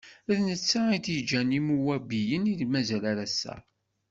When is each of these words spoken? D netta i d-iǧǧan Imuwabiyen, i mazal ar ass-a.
D 0.35 0.37
netta 0.47 0.81
i 0.95 0.97
d-iǧǧan 1.05 1.55
Imuwabiyen, 1.59 2.43
i 2.63 2.65
mazal 2.71 3.03
ar 3.11 3.17
ass-a. 3.25 3.55